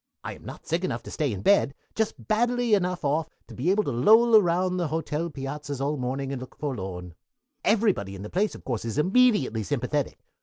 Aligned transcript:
I 0.23 0.33
am 0.33 0.43
not 0.43 0.65
sick 0.65 0.83
enough 0.83 1.03
to 1.03 1.11
stay 1.11 1.31
in 1.31 1.43
bed, 1.43 1.75
but 1.89 1.95
just 1.95 2.27
badly 2.27 2.73
enough 2.73 3.05
off 3.05 3.29
to 3.45 3.53
be 3.53 3.69
able 3.69 3.83
to 3.83 3.91
loll 3.91 4.35
around 4.35 4.77
the 4.77 4.87
hotel 4.87 5.29
piazzas 5.29 5.79
all 5.79 5.95
morning 5.95 6.31
and 6.31 6.41
look 6.41 6.57
forlorn. 6.57 7.13
"Everybody 7.63 8.15
in 8.15 8.23
the 8.23 8.29
place, 8.31 8.55
of 8.55 8.63
course, 8.63 8.83
is 8.83 8.97
immediately 8.97 9.61
sympathetic. 9.61 10.17